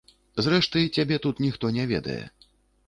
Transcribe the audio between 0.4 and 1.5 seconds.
Зрэшты, цябе тут